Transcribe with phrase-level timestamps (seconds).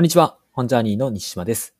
[0.00, 0.38] こんにちは。
[0.52, 1.74] 本ジャーニーの西島です。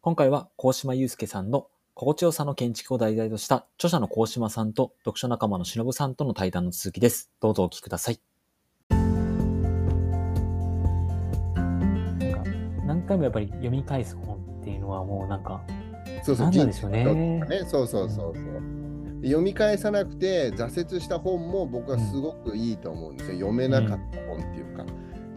[0.00, 7.30] 今回は、高島祐介さんの心地よさの建築を題材とした著者の高島さんと読書仲間の忍さんとの対談の続きです。
[7.40, 8.18] どうぞお聞きください。
[8.88, 8.98] なん
[12.18, 12.42] か、
[12.84, 15.62] 何回もやっぱり読み返す本っていうのはもうなんか、
[16.24, 18.44] そうそう、何なんでしょうねねそうそうそうそう。
[19.22, 23.36] 読み返さなくて挫折した本も僕はすごくいいと思うんですよ。
[23.36, 24.84] 読めなかった本っていうか。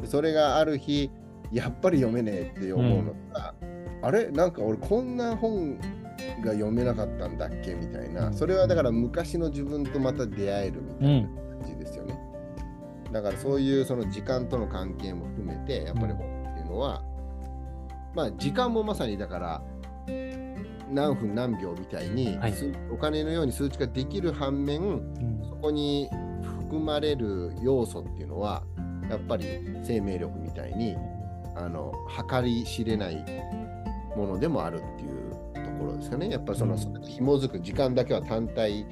[0.02, 1.12] でそれがある日、
[1.54, 3.54] やっぱり読めねえって思うのが、
[4.02, 4.32] あれ？
[4.32, 5.78] なんか俺こんな本
[6.44, 8.34] が読めなかったんだっけみたいな。
[8.34, 12.20] それはだから昔の自分とまた出会えるみたいな感じですよね。
[13.12, 17.04] だからそういうその時間との関係も含めて、やっぱり本っていうのは、
[18.16, 19.62] まあ時間もまさにだから、
[20.92, 22.54] 何分何秒みたいに、はい。
[22.54, 25.42] 数お金のように数値化できる反面うん。
[25.48, 26.10] そこに
[26.42, 28.64] 含まれる要素っていうのは
[29.10, 29.46] やっぱり
[29.84, 30.96] 生命力みたいに
[31.56, 31.94] あの
[32.30, 33.24] 計り知れない
[34.16, 36.30] ものでもあるっていうところですかね。
[36.30, 36.80] やっぱりその、うん。
[36.80, 38.86] そ紐づく時間だけは単体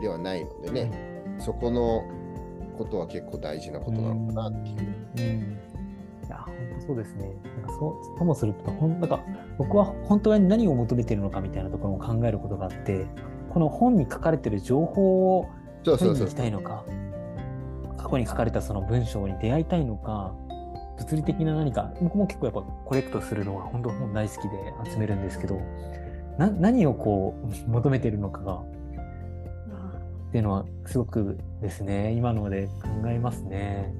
[0.00, 0.90] ではないのでね、
[1.38, 2.02] そこの
[2.76, 4.76] ことは結構大事なことなのかなっていう。
[5.16, 5.58] うん。
[6.26, 7.34] いや、本当そうですね。
[7.56, 9.20] なんかそうともすると、ほんなんか
[9.58, 13.06] 僕は本当に何を求めているのかみたいなところも考えることがあって、
[13.50, 15.48] この本に書かれている情報を
[15.82, 16.84] 取りに行きたいのか、
[17.96, 20.34] 過去に書かれたその文章に出会いたいのか、
[21.00, 25.60] 物理的な何か、僕も結構やっぱコレクトするのは本当本大好きで集めるんですけど、
[26.38, 33.92] な何をこう 求めているのかが、っていうのはすごくですね、今ので考えますね。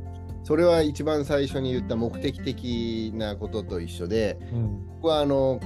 [0.43, 4.87] それは一番最初に言った目的的なことと一緒でうん。
[4.97, 5.61] 僕はあの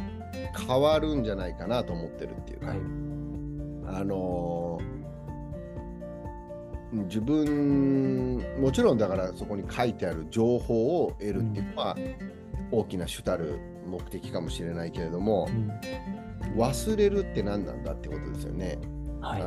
[0.67, 2.79] 変わるんじゃないかなと思ってるっていうか、はい。
[4.01, 4.94] あのー
[7.05, 11.97] 自分もちろんだからそこに書いてある情報を得るっていうのは
[12.71, 15.71] 大きな主たる目的かもしれないけれどもうん
[16.57, 18.79] 忘れるって何なんだってことですよね。
[19.21, 19.43] はい。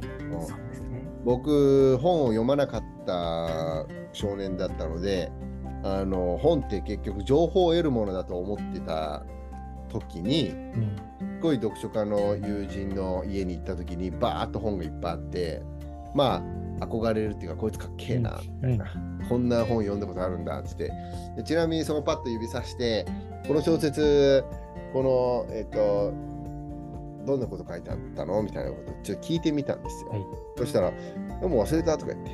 [0.81, 1.07] ね。
[1.23, 5.31] 僕本を読まなかった少年だったので
[5.83, 9.23] あの本って結局情報を得るものだと思ってた
[9.89, 10.95] 時にうん。
[11.37, 15.61] すごい読書家の友人の家に行った時にバーッと本がいっぱいあって
[16.15, 18.39] まあ憧れるっていうかこいつかっけえな。
[18.61, 18.85] みたいな、
[19.29, 20.91] こんな本読んだことあるんだっつって。
[21.35, 23.05] でちなみにそのパッと指さして
[23.47, 24.43] この小説
[24.93, 26.13] このえっ、と
[27.25, 30.25] どんなこと書いてあったのみたいなことちょっと聞いてみたんですよ、はい。
[30.57, 30.91] そしたら
[31.41, 32.31] 「でも忘れた」とか言って。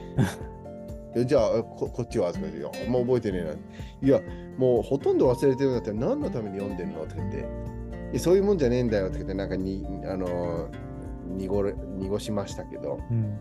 [1.16, 3.52] えじゃあここっちはとか言って「いやあんま覚えてねえな」
[4.08, 4.20] いや
[4.58, 7.46] もうほとんど忘れてるんだったら何のために読んでんのとか言って。
[8.14, 10.70] えそういうもんじゃねえんだよとか言ってなんかにあの
[11.36, 13.00] 濁れ濁しましたけど。
[13.10, 13.38] うん。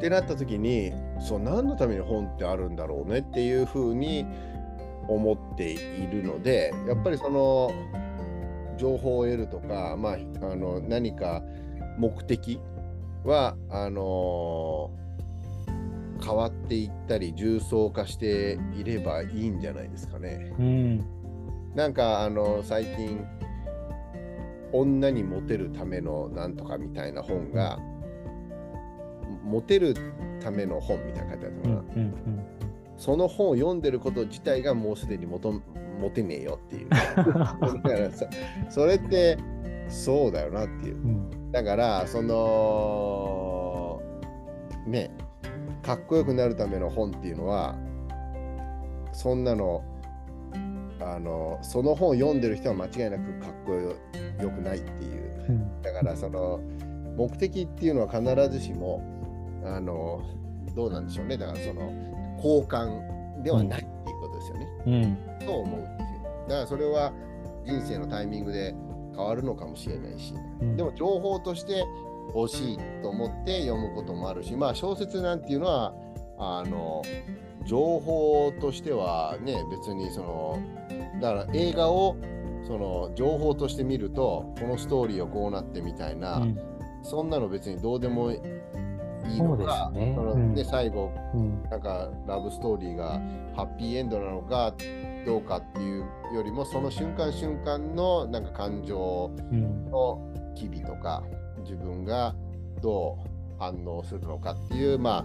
[0.00, 4.24] ってなった時にそう何のために本ってあるんだろうねっていうふうに
[5.08, 7.70] 思っているのでやっぱりその
[8.78, 11.42] 情報を得るとか、まあ、あの何か
[11.98, 12.58] 目的
[13.24, 14.90] はあの
[16.24, 20.54] 変わっていったり重層化していればいいんじゃないですかね。
[20.58, 21.04] うん。
[21.74, 23.22] なんかあの最近
[24.72, 27.78] 女にモテるためのなんとかみたいな本が
[29.50, 29.94] モテる
[30.42, 31.74] ための本みたいなの書いてあるうん。
[31.74, 32.14] のかな、うん。
[32.96, 35.52] その本を読んでること自体がもうすでにモト
[36.00, 38.26] モテねえよっていうだからさ
[38.68, 39.38] それって
[39.88, 41.52] そうだよなっていううん。
[41.52, 44.00] だからその
[44.86, 45.10] ね
[45.82, 47.74] かっこよくなるための本っていうのは
[49.12, 49.82] そんなの
[51.00, 53.94] あのその本を読んでる人は間違いなくかっこよ
[54.50, 55.82] くないっていううん。
[55.82, 56.60] だからその
[57.16, 58.22] 目的っていうのは必
[58.58, 59.02] ずしも
[59.64, 60.22] あの
[60.74, 61.36] どうなんでしょうね。
[61.36, 61.82] だからその
[62.36, 64.90] 交換ではないっていうことですよね、う
[65.44, 65.46] ん。
[65.46, 66.48] と思うっていう。
[66.48, 67.12] だからそれは
[67.64, 68.74] 人生のタイミングで
[69.14, 70.76] 変わるのかもしれないし、うん。
[70.76, 71.84] でも情報として
[72.34, 75.94] 欲しいと思って読むこともあるしまあ小説なんていうのは
[76.38, 77.02] あの
[77.66, 80.58] 情報としてはね別にその
[81.20, 82.16] だから映画を
[82.66, 86.58] その情報として見るとこのストーリーはこうなってみたいな、うん。
[87.02, 88.30] そんなの別にどうでも
[89.28, 91.62] いいのかねうんで最後うん。
[91.70, 93.20] なんかラブストーリーが
[93.54, 94.74] ハッピーエンドなのか
[95.26, 99.90] どうかっていうよりもその瞬間瞬間のなんか感情うん。
[99.90, 100.26] の
[100.56, 101.22] 機微とか
[101.62, 102.34] 自分が
[102.82, 105.24] どう反応するのかっていうまあ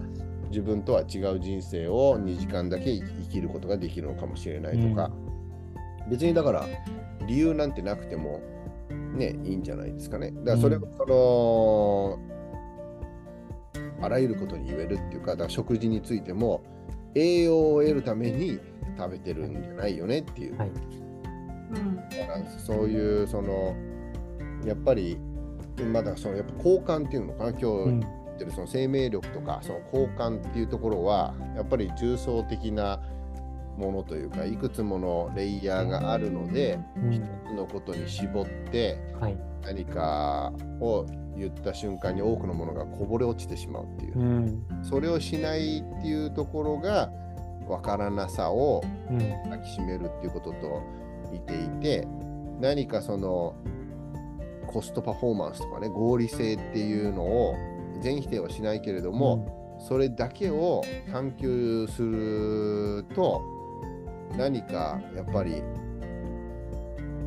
[0.50, 5.10] 自分とは違う人生を2時間だけ生きることができるのかもしれないとか、
[6.08, 6.64] 別にだから
[7.26, 8.40] 理由なんてなくても
[9.14, 10.30] ねいいんじゃないですかね。
[10.44, 12.35] だからそれをその、
[14.00, 16.62] あらゆることに言えるっていうかだから食事についても
[17.14, 18.58] 栄養を得るために
[18.96, 20.58] 食べてるんじゃないよねっていう。
[20.58, 20.68] はい。
[20.68, 23.74] うんだからそういうその
[24.64, 25.18] やっぱり
[25.92, 33.00] まだそのやっぱ交換っていうのかな今日うん言ってるその生命力とかその交換っていうところはやっぱり重層的な
[33.76, 37.12] ものというかいくつものレイヤーがあるのでうん。
[37.12, 39.36] 一つのことに絞ってはい。
[39.62, 41.06] 何かを
[41.36, 44.18] 言った瞬間に多くのものがこぼれ落ちてしまうっていう。
[44.18, 44.66] うん。
[44.82, 47.10] それをしないっていうところが
[47.68, 49.18] 分からなさをうん。
[49.18, 50.82] 抱きしめるっていうことと
[51.32, 52.06] 似ていて
[52.60, 53.54] 何かその
[54.66, 57.54] コストパフォーマンスとかね合理性っていうのを
[58.00, 63.42] 全否定はしないけれども、それだけを探求すると
[64.36, 65.62] 何かやっぱり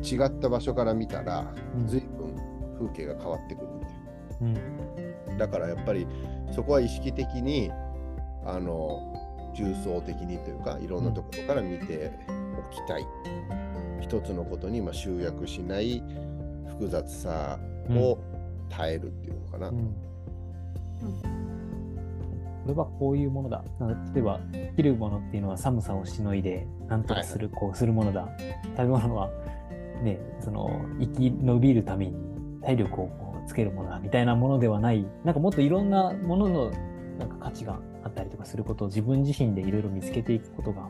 [0.02, 1.86] 違った場所から見たらうん。
[1.86, 2.36] 随分
[2.78, 3.92] 風景が変わってくるみたい
[4.40, 4.54] うん。
[5.38, 6.06] なだからやっぱり
[6.52, 7.70] そこは意識的に
[8.44, 9.14] あの
[9.54, 12.12] 重層的にというかいろんなところから見て
[12.58, 13.06] おきたい、
[14.00, 16.02] 一つのことにまあ集約しない
[16.68, 17.58] 複雑さ
[17.90, 18.18] を
[18.68, 19.76] 耐えるっていうのかな、うん。
[19.76, 19.90] こ
[22.70, 23.64] れはこういうものだ。
[24.14, 28.28] 例えば、生きるものっていうのは寒さをしのいで、なんとかする、こうするものだ。
[28.76, 29.30] 食べ物は、
[30.02, 32.16] ね、その、生き延びるために
[32.62, 36.70] 体力をこうつけるものだ、みたいなものではない、なんかもっといろんなものの
[37.18, 40.88] なんか価値があったりとかすることを自分自身でいろいろ見つけていくことが、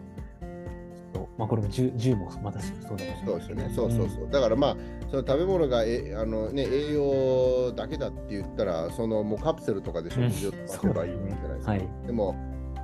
[1.40, 3.72] まあこれも銃銃もまたそうだそうですよね。
[3.74, 4.30] そうそうそう。
[4.30, 4.76] だからまあ、
[5.10, 11.70] その食べ物がえあの、ね、栄養だけだって言ったら、そのもうカプセルとかで食事をとせばいいわけじゃないですか。
[11.72, 11.88] はい。
[12.06, 12.36] でも、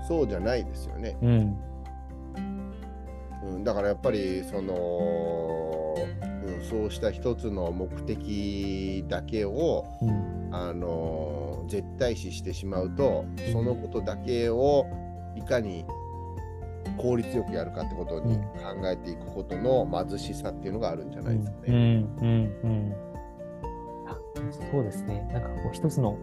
[0.08, 1.18] そうじゃないですよね。
[1.20, 1.56] うん。
[3.44, 5.94] うん、だからやっぱり、その、
[6.46, 10.36] うん、そうした一つの目的だけを、うん。
[10.52, 14.86] あの絶対視してしまうと、そのことだけを
[15.34, 15.84] いかに
[16.96, 22.10] 効率よくやるかってことにうん考えていくことの貧しさっていうのがあるんじゃないですかうんね。
[22.20, 22.26] うん
[22.62, 22.94] うん
[24.06, 24.18] あ
[24.72, 25.28] そうですね。
[25.32, 26.16] なんかこう一つの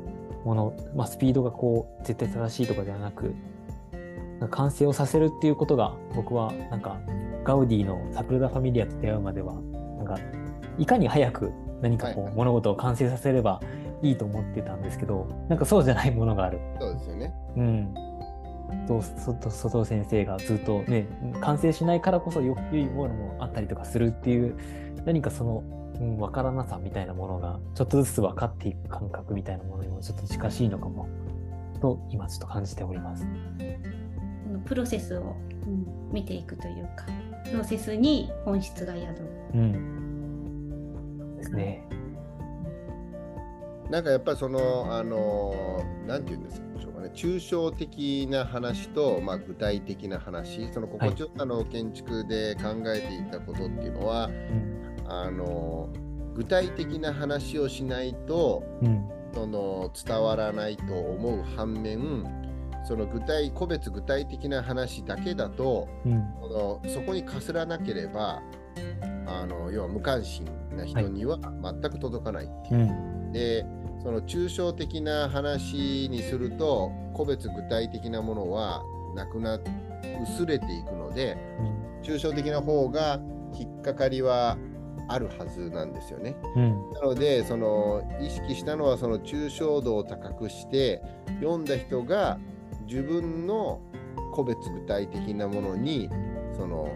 [0.45, 3.33] もの、まあ、スピードがこう絶対正しいとかではなく、
[4.49, 6.97] 完成をさせるっていうことが僕はなんか
[7.43, 9.53] ガウディのサグラダ・ファミリアと出会うまでは、
[9.97, 10.17] なんか
[10.77, 11.51] いかに早く
[11.81, 13.61] 何かこはいはいう物事を完成させれば
[14.01, 16.59] いいと思ってたんですけど、なんかそうじゃないものがある。
[16.79, 17.33] そうですよね。
[17.55, 17.93] うん。
[18.87, 21.07] 外尾先生がずっとね、
[21.41, 24.55] 完成しないからこそよ良いものもあったりとかするっていう、
[25.05, 25.63] 何かその、
[25.99, 31.07] うん、分からなさみたいなものが、ちょっとずつ分かっていく感覚みたいなものにもちょっと近しいのかも、
[31.81, 33.25] と、今ちょっと感じております。
[34.65, 35.35] プロセスを、
[35.67, 37.05] うん見ていくというか
[37.49, 39.15] プロセスに本質が宿る。
[39.55, 41.35] うん。
[41.37, 41.83] ですね。
[43.89, 54.83] なんかやっぱりその、あのなんて言うんですかね、抽象的な話と、まあ、具体的な話、その心地よさの建築で考えていたことっていうのは、うん。
[55.05, 55.89] あの
[56.33, 59.09] 具体的な話をしないとうん。
[59.33, 62.23] その伝わらないと思う反面
[62.85, 66.23] その具体個別具体的な話だけだとうん。
[66.41, 68.41] そのそこにかすらなければ
[69.27, 70.45] あの要は無関心
[70.75, 73.12] な人には全く届かないっていううん。
[73.33, 73.65] で
[74.01, 78.83] その抽象的な話にすると個別具体的なものは
[79.15, 79.59] なくな
[80.23, 81.37] 薄れていくので
[82.03, 83.19] 抽象的な方が
[83.57, 84.57] 引っかかりは
[85.07, 86.35] あるはずなんですよね。
[86.55, 86.91] うん。
[86.93, 91.01] なのでその意識したのはその抽象度を高くして
[91.41, 92.39] 読んだ人が
[92.87, 93.81] 自分の
[94.33, 96.09] 個別具体的なものに
[96.57, 96.89] その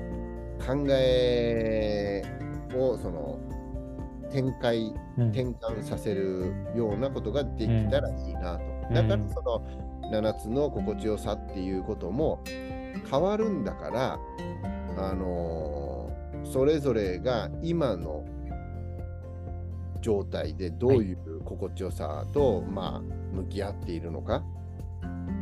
[0.66, 2.24] 考え
[2.76, 3.37] をその
[4.32, 5.30] 展開うん。
[5.30, 8.64] 転換させるようなことができたらいいなと。
[8.64, 9.62] うんだからその
[10.12, 12.42] 7つの心地よさっていうことも
[13.12, 14.20] 変わるんだから、
[14.98, 18.24] あのーそれぞれが今の
[20.02, 23.02] 状態でどういう心地よさと、まあ、
[23.36, 24.44] 向き合っているのか。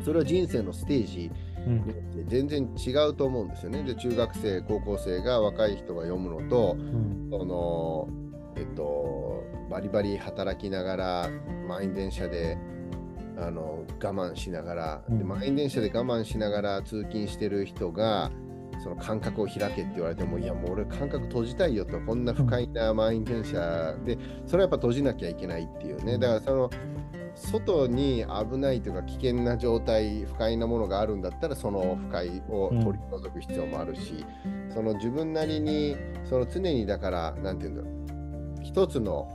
[0.04, 1.32] それは人生のステージ
[1.68, 3.84] うんによって全然違うと思うんですよね。
[3.84, 7.27] で中学生高校生が若い人が読むのとうん。
[7.30, 8.08] その
[8.55, 11.29] えっとバリバリ働きながら
[11.67, 12.57] 満員電車で
[13.38, 15.27] あの我慢しながら、でうん。
[15.27, 18.31] 満員電車で我慢しながら通勤してる人が
[18.81, 22.00] その感覚を開けって言われてもいやもう俺感覚閉じたいよと。
[22.00, 26.17] こんな不快な満員電車でそれはやっぱ閉じなきゃいけないっていうね。
[26.17, 26.69] だからその
[27.33, 34.25] 外に危ないというか危険な状態不快なものがあるんだったらその不快を取り除く必要もあるし、
[34.74, 37.94] その自分なりにその常にだからなんていうんだろう
[38.75, 39.29] 一つの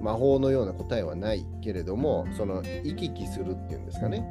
[0.00, 4.26] 魔法のような答えはないけれどもその行き来するっていうんですかね。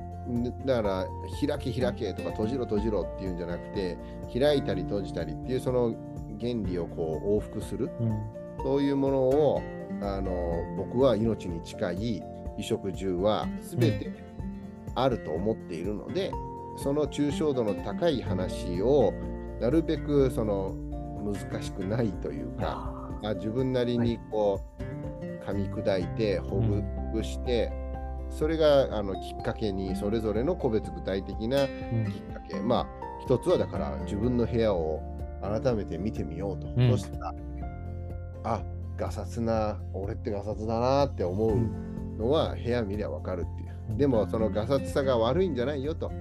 [0.65, 1.05] だから
[1.47, 3.99] 開け開けとか閉じろ閉じろっていうんじゃなくて
[4.33, 5.93] 開いたり閉じたりっていうその
[6.41, 7.91] 原理をこう往復する。
[7.99, 8.19] うん。
[8.63, 9.61] そういうものを
[10.01, 10.31] あの
[10.75, 12.23] 僕は命に近い
[12.57, 14.11] 衣食住は全て
[14.95, 16.31] あると思っているので、
[16.77, 19.13] その抽象度の高い話を
[19.61, 20.73] なるべくその
[21.23, 26.59] 難しくないというかあ自分なりにこう噛み砕いてほ
[27.13, 27.71] ぐして、
[28.29, 32.59] それがあのきっかけにそれぞれの個別具体的なきっかけ。
[32.59, 32.87] まあ
[33.23, 35.01] 一つはだから自分の部屋を
[35.41, 36.91] 改めて見てみようと、うん。
[36.91, 37.33] そしたら
[38.43, 38.63] あ
[38.97, 41.57] ガサツな俺ってガサツだなって思う
[42.17, 43.75] のは部屋見りゃ分かるっていう。
[43.89, 43.97] うん。
[43.97, 46.11] でもそのガサツさが悪いんじゃないよと。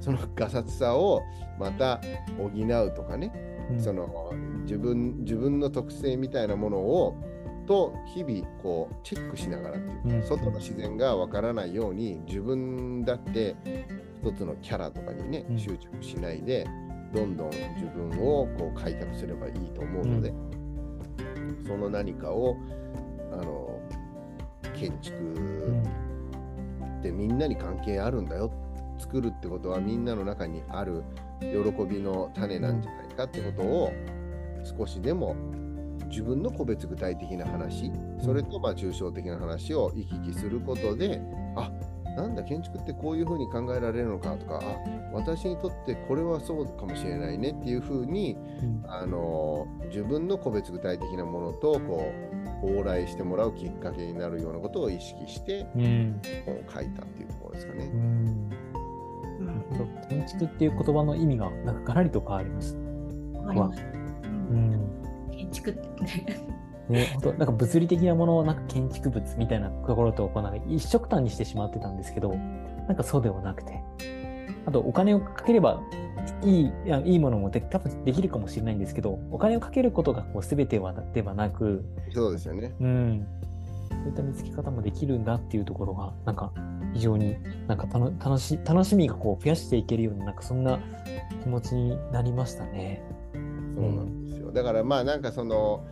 [0.00, 1.22] そのガサツさを
[1.58, 2.00] また
[2.36, 7.16] 補うとかね、うんその自分自分の特性みたいなものを
[7.66, 10.22] と日々こうチェックしながらっていうか、うん。
[10.22, 13.56] 外の自然がわからないように自分だって
[14.22, 15.58] 一つのキャラとかにね、うん。
[15.58, 16.66] 執着しないで
[17.14, 20.34] どんどん自分をこう開拓すればいいと思うので、
[21.66, 22.56] その何かを
[23.32, 23.80] あの
[24.74, 25.82] 建築うん。
[26.98, 28.50] ってみんなに関係あるんだよ。
[28.98, 31.02] 作るってことはみんなの中にある
[31.40, 31.48] 喜
[31.84, 33.03] びの種なんじゃない？
[33.14, 33.92] かってことを
[34.78, 35.36] 少しでも
[36.08, 37.90] 自分の個別具体的な話
[38.24, 41.20] それとまあ抽象的な話を行き来することで
[41.56, 41.70] あ
[42.16, 44.76] なんだ建築ってこういうふうに考えられるのかとかあ
[45.12, 48.84] 私にとってこれはそうかもしれないねっていうふうにうん。
[48.86, 52.12] あの自分の個別具体的なものとこ
[52.62, 56.20] う往来してもらうきっかけになるようなことを意識してうん。
[56.46, 57.84] 本を書いたっていうところですかね。
[57.86, 57.96] う。
[57.96, 58.48] ん。
[58.48, 60.08] なるほど。
[60.08, 62.83] 建築っていう言葉の意味がなんかガラリと変わります。
[63.48, 63.80] あります。
[63.80, 64.90] うん
[65.30, 66.54] 建築ってね。
[66.88, 72.34] ね、本当なんか物理的なものをなんか建築物みたいなところとこうなんか一色単にしてしまってたんですけど、
[72.86, 73.80] なんかそうではなくて、
[74.66, 75.80] あとお金をかければ
[76.42, 82.74] いいいやいいものもで多分できるかもしれないんですけど、お金をかけることがこう全てはではなく、そうですよね。
[82.78, 83.26] うん、
[83.88, 86.52] そういった見つけ方もできるんだっていうところが、なんか
[86.92, 90.78] 非常になんか楽楽し楽しみがこう増やしていけるような、なんかそんな
[91.42, 93.02] 気持ちになりましたね。
[93.74, 94.52] そうなんですよ。
[94.52, 95.84] だからまあなんかその、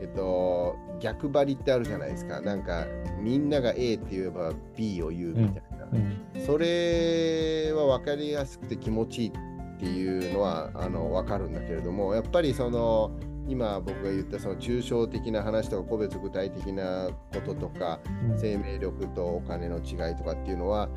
[0.00, 2.40] えっと、逆張りってあるじゃないですか。
[2.40, 2.86] なんか
[3.20, 5.86] みんなが A って言えば B を言うみたいな。
[5.92, 9.32] うんそれは分かりやすくて気持ちいいっ
[9.78, 13.10] ていうのはあの分かるんだけれどもやっぱりその
[13.48, 20.88] 今僕が言ったその抽象的な話とか個別具体的なこととかうん生命力とお金の違いとかっていうのは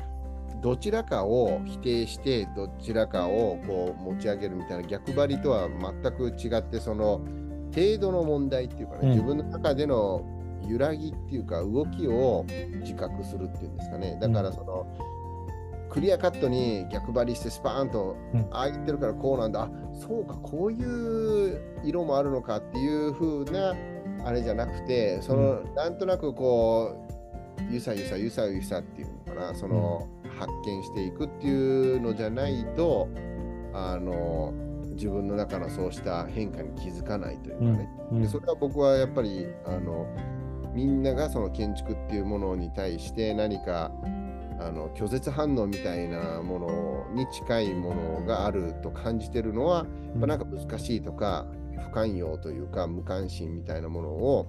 [0.64, 7.20] どちらかを否定してどちらかをこう持ち上げるみたいな逆張りとは全く違ってその
[7.74, 9.10] 程度の問題っていうかね、うん。
[9.10, 10.24] 自分の中での
[10.66, 12.46] 揺らぎっていうか動きを
[12.80, 14.16] 自覚するっていうんですかね。
[14.18, 14.86] だからその、
[15.90, 18.40] クリアカットに逆張りしてスパーンと、うん。
[18.50, 19.64] ああ言ってるからこうなんだ。
[19.64, 23.74] あそうかこういう色もあるのかっていう風な
[24.24, 27.14] あれじゃなくてその、なんとなくこう
[27.70, 29.54] ゆさゆさゆさゆさっていうのかな。
[29.54, 33.08] その、発見していくっていうのじゃないと
[33.72, 34.52] あの
[34.94, 40.06] 自分の中のそうした変化に気づかないというかね、うんでそれは僕はやっぱりあの
[40.72, 43.90] みんながその建築っていうものに対して何か
[44.60, 49.84] あの拒絶反応みたいなものに近いものがあると感じてるのは、や
[50.16, 51.46] っぱなんか難しいとか
[51.78, 54.46] 不寛容というか無関心みたいなものを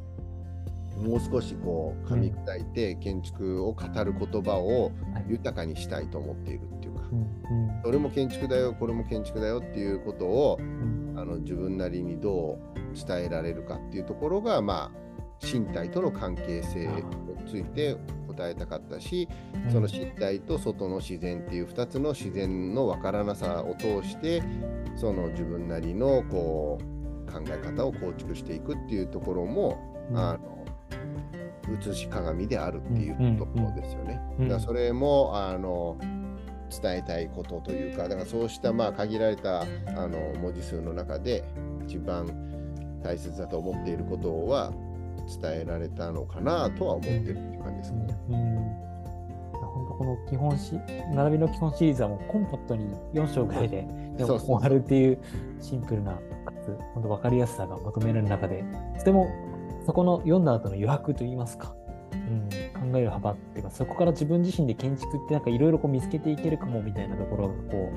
[0.98, 5.26] もう少しこう噛み砕いて建築を語る言葉をはい。
[5.28, 7.02] 豊かにしたいと思っているっていうか、
[7.84, 11.16] それも建築だよこれも建築だよっていうことをうん。
[11.18, 15.06] あの自分なりにどう伝えられるかっていうところがまあ
[15.46, 17.04] 身体との関係性に
[17.46, 17.98] ついて
[18.28, 19.28] 答えたかったし、
[19.72, 24.42] その身体と外の自然っていう2つの自然の分からなさを通して
[24.96, 29.78] その自分なりのこう考え方を構築していくっていうところも、
[30.10, 30.18] うん。
[30.18, 30.55] あの
[31.74, 34.20] 写し鏡であるっていうところですよね。
[34.60, 35.98] それもあの
[36.82, 39.66] 伝えたいことというかだからそうしたまあ限られたあ
[40.08, 41.44] の文字数の中で
[41.88, 42.28] 一番
[43.04, 44.74] 大切だと思っていることは
[45.42, 48.08] 伝えられたのかなとは思ってるっていう感じですね。
[48.30, 48.86] うん
[49.76, 50.80] 本当この基本し
[51.14, 55.20] 並びの基本シリーズはもうコンパクトに4章ぐらいででも終わるっていう
[55.60, 56.20] シンプルなか
[56.64, 58.64] つ本当分かりやすさが求められる中で
[58.98, 59.28] とても
[59.86, 61.76] そこの読んだ後の余白といいますか、
[62.14, 67.92] うん、考える幅っていうかそこから自分自身で建築ってなんかいろいろ見つけていけるかもみたいなところがこ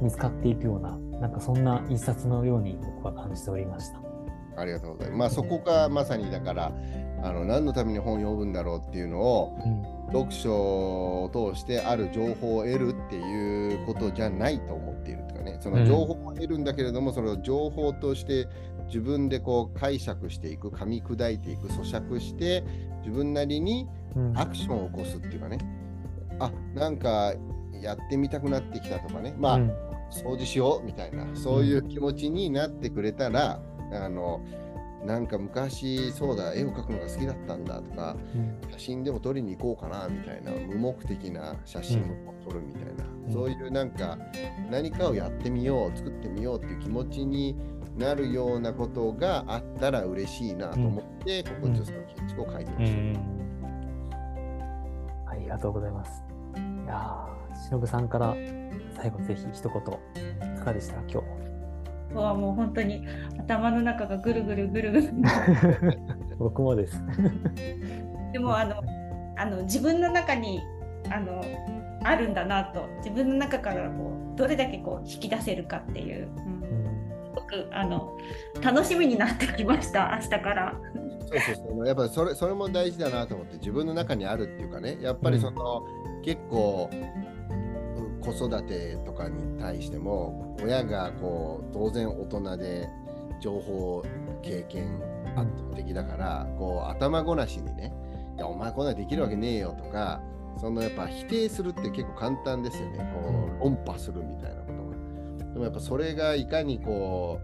[0.00, 4.00] う見つかっていくようななんかそんな一冊のように僕は感じておりました。
[4.58, 5.18] ありがとうございます。
[5.18, 6.72] まあそこがまさにだから
[7.22, 9.96] あの何のために本を読むんだろうっていうのをうん。
[10.12, 15.58] 読書を通してある情報を得るっていうことじゃないと思っているとかね。
[15.60, 18.46] その情報を得るんだけれども、その情報として
[18.86, 22.62] 自分でこう解釈していく噛み砕いていく咀嚼して
[23.00, 24.38] 自分なりにうん。
[24.38, 25.58] アクションを起こすっていうかね。
[26.38, 27.34] あなんか
[27.82, 29.34] やってみたくなってきたとかね。
[29.38, 29.72] まあ、うん。
[30.10, 33.60] 掃除しようみたいなそういう気持ちになってくれたら、
[33.92, 34.40] あの
[35.06, 38.70] なんか昔そうだ絵を描くのが好きだったんだとかうん。
[38.72, 43.32] 写真でも撮りに行こうかなみたいな無目的な写真を撮るみたいな、うん。
[43.32, 44.18] そういうなんか
[44.70, 47.56] 何かをやってみよう作ってみようっていう気持ちに
[47.96, 51.74] なるようなことがあったら嬉しいなと思って、ここうん。
[51.74, 52.98] ジュースの建築を書いてまうした。
[52.98, 53.16] ん。
[55.28, 56.22] ありがとうございます。
[56.56, 58.36] いやー、しのぶさんから
[58.96, 60.96] 最後ぜひ一言、いかがでした？
[60.96, 61.45] か、今日。
[62.20, 63.06] はもう本当に
[63.38, 65.12] 頭の中がぐるぐるぐるぐる。
[66.38, 67.02] 僕もです。
[68.32, 68.82] でもあの
[69.36, 70.62] あの自分の中に
[71.10, 71.42] あの
[72.02, 72.86] あるんだなと。
[72.98, 76.52] 自分の中からこうどれだけこう引き出せるかっていう、うん。
[76.52, 76.86] うん
[77.36, 78.16] すごくあの
[78.62, 80.74] 楽しみになってきました明日から。
[81.26, 81.86] そうそうそう。
[81.86, 84.98] やっぱりそれそれも大事だなと思って自分の中にあるっていうかね。
[85.00, 85.82] やっぱりその、
[86.22, 86.96] 結構う
[88.32, 92.88] 子育てとかに対しても親がこう当然大人で
[93.40, 94.04] 情報
[94.42, 95.00] 経験
[95.36, 97.92] 圧倒的だからこう頭ごなしにね
[98.36, 100.20] 「いやお前こんなんできるわけねえよ」とか
[100.58, 102.98] そのやっぱ否定するって結構簡単ですよね。
[103.14, 105.52] こう論破するみたいなことが。
[105.52, 107.40] でもやっぱそれがいかにこ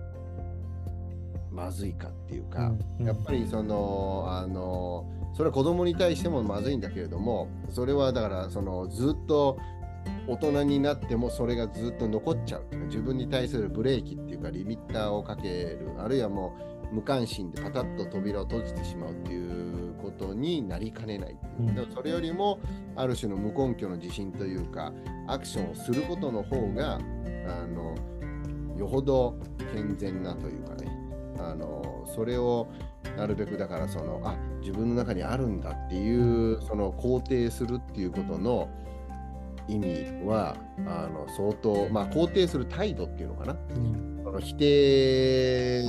[1.50, 3.06] うまずいかっていうか、うん。
[3.06, 9.58] やっぱりそのあのそれは子供に対してもまずいんだけれどもそれはだからそのずっと
[10.26, 16.56] 大人になってもそれがずっと残っちゃう自分に対するブレーキっていうかリミッターをかけるあるいはも
[16.92, 21.74] う無関心でパタッと扉を閉じてしまうっていうことになりかねないう、うん。
[21.74, 22.60] でもそれよりも
[22.96, 24.92] ある種の無根拠の自信というか
[25.26, 27.94] アクションをすることの方があの
[28.78, 29.38] よほど
[29.72, 30.90] 健全なというかね。
[31.38, 32.68] あのそれを
[33.16, 38.68] なるべくだからそのあ自分の中にあるんだっていうその肯定するっていうことの
[39.68, 43.56] 意味はあの相当まあ肯定する態度っていうのかな。
[43.76, 44.20] うん。
[44.24, 45.84] その否定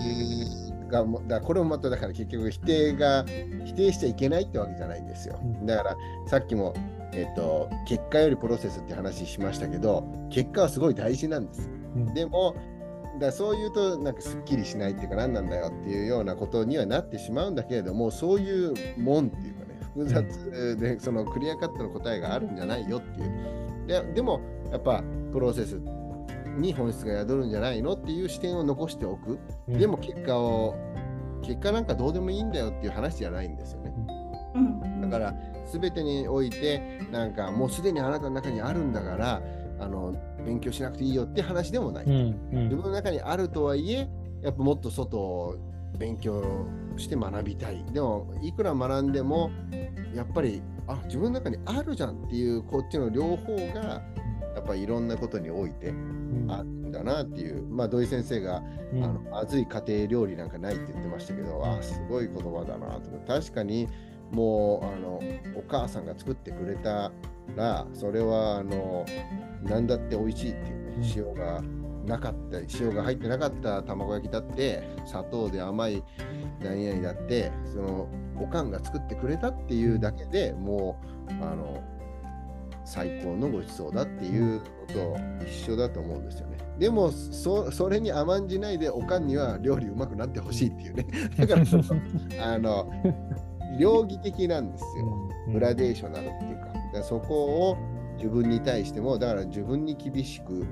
[0.90, 3.26] がもだからこれもまただから結局否定が
[3.66, 5.40] 否定しちゃいけないってわけじゃないんですよ。
[5.42, 5.66] うん。
[5.66, 5.96] だから
[6.28, 6.74] さっきも
[7.14, 11.70] えっと結果よりプロセスって話しましたけど結果はすごい大事なんです。
[11.96, 12.14] うん。
[12.14, 12.56] でも
[13.20, 24.40] だそう言うとなんかすっきりしないっていうか何なんだよっていうようなことにはなってしまうんだけれどもそういうもんっていうかね複雑でそのクリアカットの答えがあるんじゃないよっていうででも
[24.72, 25.80] やっぱプロセス
[26.58, 29.40] に本質が宿るんじゃないのっていう視点を残しておく。
[29.68, 29.78] うん。
[29.78, 30.76] でも結果を
[31.42, 33.94] 結果なんかどうでもいいんだよっていう話じゃないんですよね。
[34.56, 35.02] うん。
[35.02, 35.34] だから
[35.72, 39.42] 全てにおいてなんかもうすでにあなたの中にあるんだから
[39.80, 40.16] あの
[40.46, 42.12] 勉強しなくていいよって話でもない、うん
[42.54, 42.64] うん。
[42.66, 44.08] 自分の中にあるとはいえ
[44.42, 45.56] やっぱもっと外を
[45.98, 46.44] 勉強
[46.98, 47.84] して学びたい。
[47.92, 49.50] でもいくら学んでも
[50.14, 54.02] やっぱりあ自分の中にあるじゃんっていうこっちの両方が
[54.56, 56.52] やっぱりいろんなことにおいてうん。
[56.52, 58.62] あるんだなっていうまあ土井先生が
[58.94, 59.04] うん。
[59.04, 63.88] あのまずい家庭料理なんかないって言ってましたけど、あすごい言葉だなと確かに
[64.32, 65.22] もうあの
[65.56, 67.12] お母さんが作ってくれた
[67.56, 69.06] らそれはあの
[69.64, 71.04] 何だって美味しいっていうね、うん。
[71.16, 71.62] 塩が
[72.06, 76.04] なかった塩が入ってなかった卵焼きだって砂糖で甘い
[76.62, 81.84] 何々だってそのおかんが作ってくれたっていうだけでもうあの
[82.86, 86.58] 最高のごちそうだっていうのと一緒だと思うんですよね。
[86.78, 91.06] でもそそれに甘んじないでおかんには料理うまくなってほしいっていうね。
[91.38, 91.84] だからその
[92.42, 92.92] あの
[93.80, 95.30] 両義的なんですよ。
[95.54, 96.66] グラデーショナルっていうか。
[96.66, 97.36] だからそこ
[97.70, 97.78] を
[98.18, 100.66] 自分に対してもだから自分に厳しく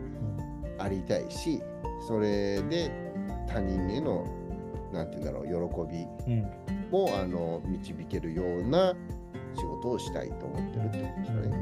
[0.77, 1.61] ありたいし
[2.07, 2.91] それで
[3.47, 4.25] 他人への
[4.91, 5.95] なんて言うんだろう喜
[6.27, 8.93] びうんもあの導けるような
[9.55, 11.57] 仕事をしたいと思ってるってことですかね。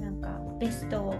[0.00, 1.14] なんかベストを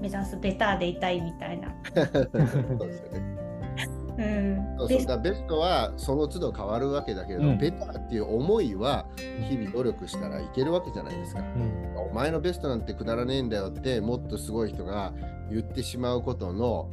[0.00, 1.68] 目指すベターでいたいみたいな。
[1.94, 3.36] そうですよね。
[4.18, 9.06] うんそうそうベスだベストはその都度変わるわけだけれど、うんベターっていう思いは
[9.48, 11.40] 日々努力したらいけるわけじゃないですか。
[11.40, 15.12] うんお前のベストなんてくだらねえんだよってもっとすごい人が
[15.50, 16.88] 言ってしまうことの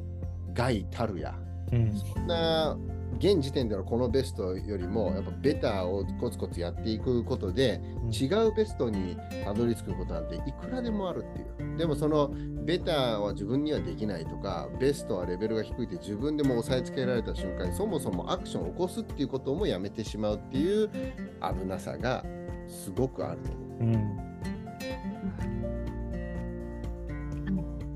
[0.53, 1.33] 害たるや。
[1.71, 2.77] うんそんな
[3.17, 11.77] 現時点でのこのベストよりもやっぱベターをコツコツやっていくことで違うベストにたどり着くことなんていくらでもあるっていう。
[11.77, 12.31] でもその
[12.65, 22.23] ベターは自分にはできないとかベストはレベルが低いって自分でも押さえつけられた瞬間にそもそもアクションを起こすっていうこともやめてしまうっていう危なさが
[22.67, 23.83] すごくあると思う。
[23.83, 24.33] うん。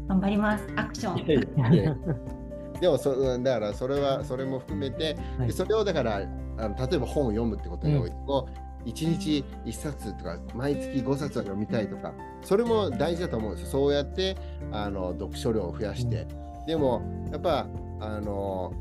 [0.08, 2.37] 頑張ります、アクション。
[2.80, 6.18] でもそだからそれはそれも含めて、はい、それをだから
[6.58, 8.48] あの例えば本を読むってことにおいても、
[8.84, 13.72] うん、1日1冊とか毎月5冊は読みたいとかそれも大事だと思うんですよ。
[13.72, 14.38] そうやって
[14.72, 16.28] あの読書量を増やして、
[16.60, 17.68] うん、でもやっぱ
[18.00, 18.74] あの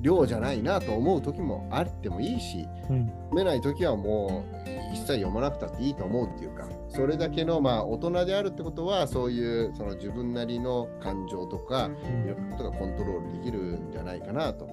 [0.00, 6.66] 量じゃないなと思う時もあってもいいし、うん、読めない時はもう一切読まなくたっていいと思うっていうか
[7.00, 11.88] それだけのまあ大人であるってことはそういうその自分なりの感情とか
[12.26, 12.50] いろん。
[12.50, 14.68] なことがコントロールできるんじゃないかなと。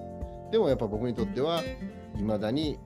[0.52, 1.62] でもやっぱ僕にとっては
[2.14, 2.78] いまだに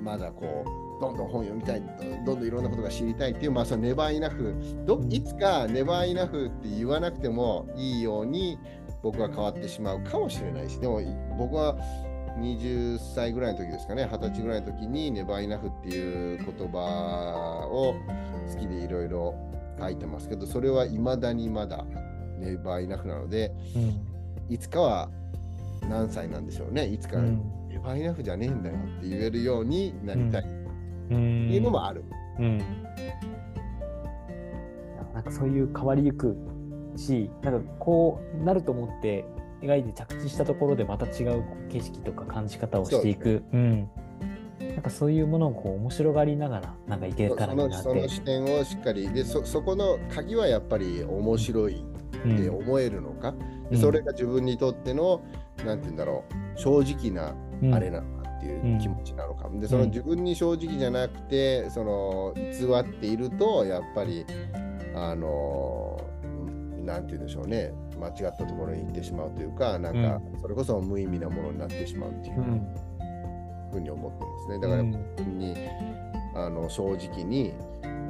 [0.00, 1.82] まだこうどんどん本読みたい
[2.24, 4.54] どんどんいろんなことが知りたいっていうまあそのネバーイナフ
[4.86, 8.56] どいつかネバーイナフって言わなくてもいいように
[9.02, 10.78] 僕は変わってしまうかもしれないし。
[10.78, 11.00] でも
[11.36, 11.76] 僕は
[12.38, 17.94] 20歳ぐらいの時ですかね20歳ぐらいの時にネバーイナフっていう言葉を
[18.46, 19.34] 好きでいろいろ
[19.78, 21.84] 書いてますけどそれはいまだにまだ
[22.38, 25.10] ネバーイナフなので、うん、いつかは
[25.88, 26.86] 何歳なんでしょうね。
[26.86, 30.42] いつか、ネバーイナフじゃねえんだよって言えるようになりたい。
[30.42, 30.44] っ
[31.08, 32.04] ていうのもある。
[32.38, 32.58] うん、うん、
[35.14, 36.36] なんかそういう変わりゆく
[36.96, 39.24] しなんかこうなると思って
[39.62, 43.42] 描いて着地したところでまた違う景色とか感じ方をしていく。
[43.52, 44.05] ううんなん
[44.86, 47.76] かそういうものをこう面白がりながらなんかいけたらいいなって。
[47.76, 51.84] その視点をしっかりでそそこの鍵はやっぱり面白い
[52.34, 53.34] って思えるのか、
[53.70, 55.22] うん、それが自分にとっての
[55.64, 56.24] なんて言うんだろ
[56.56, 57.34] う正直な
[57.76, 64.24] あれなのかっていう気持ちなのか、うん、でその自分に正直じゃなくてその偽っているとやっぱり
[64.94, 66.00] あの
[66.84, 67.72] なんて言うんでしょうね。
[67.98, 72.40] 間違ったところに行ってしまうというかなんかそれこそ無意味なものになってしまうっていう。
[72.40, 72.95] うん
[73.76, 74.58] ふうに思ってますね。
[74.58, 75.54] だから自分に、
[76.34, 77.52] うん、あの正直に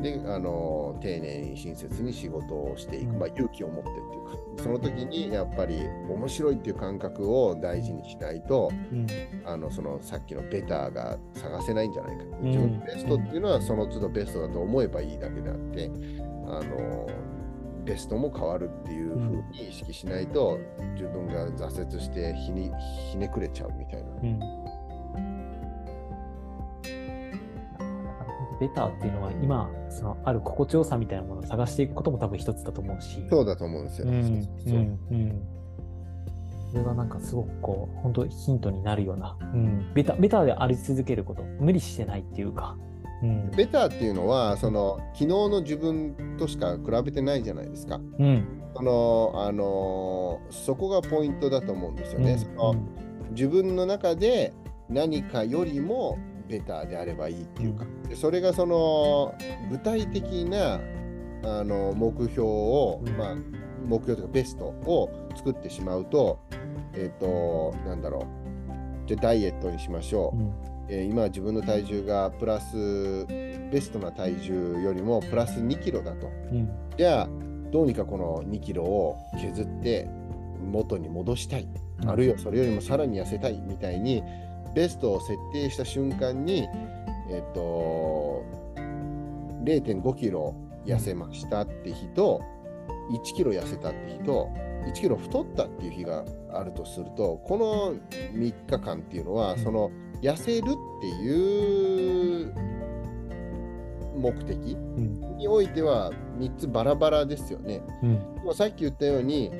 [0.02, 9.07] であの丁寧に親切に仕事をしていく、まあ、勇気を持ってっていうかその時にやっぱり面白いっていう感覚を大事にしないと、うん、
[9.44, 15.90] あのそのさっきのベターが探せないんじゃないか、自分のベストっていうのはその都度ベストだと思えばいいだけであって
[16.46, 17.09] あの
[17.85, 20.59] ベストも変わるっていうふうに意識しないと、
[20.94, 24.11] 自分が挫折してひねくれちゃうみたいな。
[24.22, 24.65] うん
[28.61, 33.27] ベターっていうのは今そのある心地よさみたいなものを探していくことも多分一つだと思うし。
[33.29, 35.42] そうだと思うんですよ、うんうんうん、
[36.71, 41.42] それがなんかすごくこう本当ヒントになるような、うん、ベタベターであり続けること。
[41.61, 42.77] 無理してないっていうか、
[43.23, 52.75] うん、ベターっていうのはその昨日の自分としか比べてないじゃないですか、うん、そのあのそこがポイントだと思うんですよね、うん、その
[53.31, 54.53] 自分の中で
[54.88, 59.35] 何かよりもベターであればいいっていうか、うん、それがその
[59.70, 60.80] 具体的な
[61.44, 63.37] あの目標を、うん、まあ、
[63.87, 66.40] 目標というかベストを作ってしまうと、
[66.94, 68.26] えっ、ー、と、なんだろ
[69.04, 70.38] う、じゃダイエットにしましょう。
[70.38, 70.52] うん、
[70.88, 76.26] えー、今自分の体重がプラス、ベストな体重よりもプラス2キロだと。
[76.50, 77.28] うん、じゃあ、
[77.70, 80.09] どうにかこの2キロを削って
[80.64, 81.68] 元に戻したい。
[82.06, 84.22] あるいはそれよりもさらに痩せたいみたいに、
[84.76, 86.68] ベストを設定した瞬間に、
[87.30, 88.44] えっと、
[89.64, 92.42] 0.5キロ痩せましたって日と、
[93.10, 94.50] 1キロ痩せたって日と、
[94.86, 97.94] 1キロ太ったっていう日があるとすると、この
[98.34, 102.52] 3日間っていうのは、その痩せるっていう
[104.14, 104.56] 目的
[105.38, 107.80] においては3つバラバラですよね。
[108.44, 109.50] うん、さっき言ったように、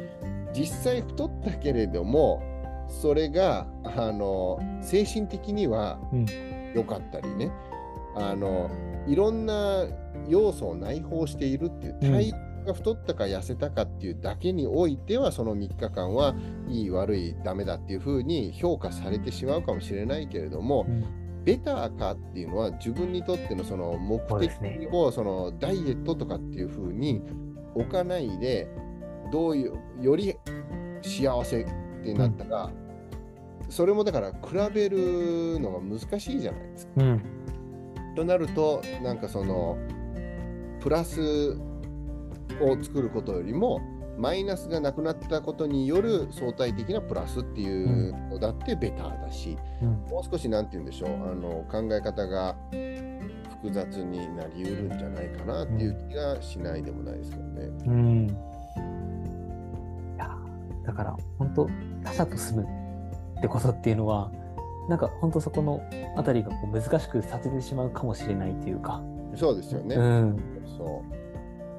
[0.53, 2.43] 実際太ったけれども、
[2.89, 5.99] それがあの精神的には
[6.75, 7.51] 良かったりね、
[8.17, 8.71] うん、あの
[9.07, 9.87] いろんな
[10.29, 12.33] 要素を内包しているっていう体
[12.67, 16.35] が太ったか痩せたかっていうだけにおいてはその3日間は
[16.69, 24.51] いい悪いダメだっていうふうに評価されてしまうかもしれないけれども、うん、ベターかっていうのは自分にとってのその目的
[24.93, 27.23] をそのダイエットとかっていうふうに
[27.75, 28.69] 置かないで
[29.33, 30.35] どういうより
[31.03, 31.65] 幸せ
[32.13, 36.93] ってなったら、うん、それもだから比べるのが難しいじゃないですか。
[36.97, 37.23] うん、
[38.15, 39.79] となるとなんかその
[40.81, 41.59] プラス
[42.61, 43.81] を作ることよりも
[44.19, 52.57] マイナスがなくなったことによる相対的なプラスっていうのだってベターだし、うんもう少しなんて言うんでしょうあの考え方が
[53.63, 57.63] 複雑になりうるんじゃないかなっていう気がしないでもないですけどね。
[57.87, 58.27] うん。
[60.87, 61.69] だから本当
[62.05, 62.69] 他者と住む
[63.39, 64.31] ってことっていうのは
[64.89, 65.83] なんか本当そこの
[66.17, 69.03] あたりがこう難しくさせてしまうかもしれないというか。
[69.35, 69.97] そうですよね。
[69.97, 70.37] うん。
[70.79, 71.03] そ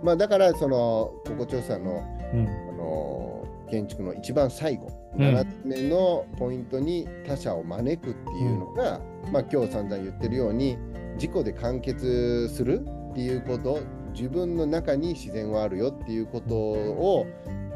[0.04, 2.48] うまあ、だからその心地よさのうん。
[2.48, 3.28] あの
[3.70, 10.78] 建築の一番最後、うん7つ目のポイントに他者を招くっていうのが、まあ、今日散々言ってるように
[11.16, 13.80] 自己で完結するっていうこと
[14.14, 17.26] 自分の中に自然はあるよっていうことを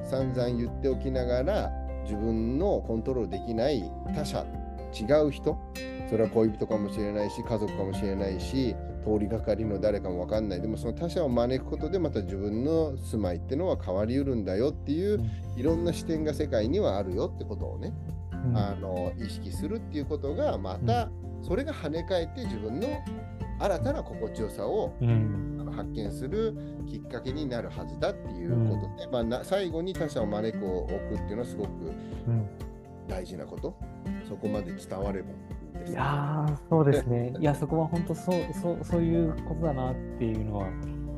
[0.10, 1.72] 散々言っておきながら
[2.04, 3.84] 自分のコントロールできない
[4.14, 4.46] 他者
[4.94, 5.58] 違う人
[6.10, 10.62] それは恋人かもしれないし家族かもしれないし通りがかりの誰かも分かんない。
[10.62, 14.70] でもその他者を招くことでまた自分の住まいってのは変わりうるんだよ。
[14.70, 15.20] っていう
[15.58, 17.94] いろんな視点が世界にはあるよってことをね、
[18.46, 18.58] うん。
[18.58, 21.10] あの意識するっていうことがまた
[21.42, 22.88] それが跳ね返って自分の
[23.60, 26.56] 新たな心地よさをうん発見する
[26.88, 31.70] きっかけになるはずだっていうことで、まあ、な最後に他者を招くを置くっていうのはすごく
[32.28, 32.50] うん。
[33.08, 33.76] 大事なこと。
[34.28, 35.34] そこまで伝わればい
[35.76, 37.34] いですいやーそうですね。
[37.40, 40.68] いや、そこは本当そう、そう、そういうことだなっていうのは、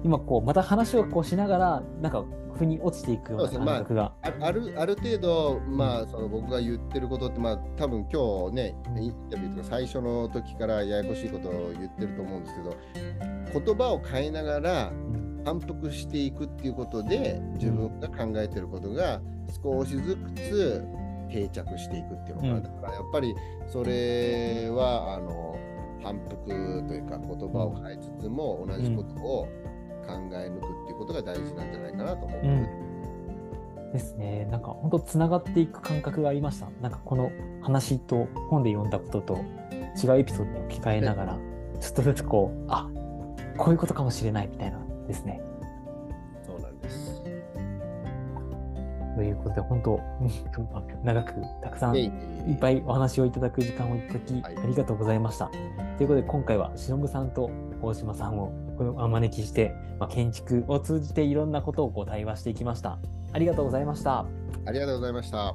[0.04, 2.26] 今こう、また話をこうしながら、なんか、
[2.58, 4.14] 腑に落ちていくような感覚が。
[4.22, 19.22] ああるある程度、まあ、その僕が言ってることって、まあ、多分今日ね、インタビューとか最初の時からややこしいことを言ってると思うんですけど、言葉を変えながらうん反復していくっていうことで、自分が考えてることが
[19.64, 20.86] 少しずつ
[21.30, 22.54] 定着していくっていうのかな。
[22.56, 23.36] うんだからやっぱり
[23.68, 25.56] それは、あの、
[26.04, 29.48] 反復というか言葉を変えつつも同じことを
[30.04, 32.94] 考え抜くっていうことが大事なんじゃないかなと思ってる。
[33.94, 34.48] ですね。
[34.52, 36.68] なんか本当つながっていく感覚がありました。
[36.82, 39.36] なんかこの話と本で読んだことと
[40.04, 41.38] 違うエピソードを聞き換えながら、
[41.80, 42.90] ちょっとずつこう、あ
[43.58, 45.42] こういうことかもしれないみたいなですね。
[46.46, 47.22] そうなんです。
[49.16, 55.52] ということで、本当、う ん長くたくさんいいっぱいお話をいただく時間をいただき、はいありがとうございました。
[55.98, 57.52] ということで、今回は忍さんと
[57.84, 58.52] 大島さんを
[58.98, 62.98] お招きして、まあ、建築を通じていろんなことをこう対話していきました。
[63.32, 64.26] ありがとうございました。
[64.66, 65.54] ありがとうございました。